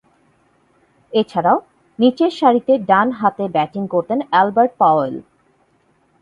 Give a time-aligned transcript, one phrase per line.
[1.13, 1.57] এছাড়াও,
[1.99, 5.15] নিচেরসারিতে ডানহাতে ব্যাটিং করতেন আলবার্ট পাওয়েল।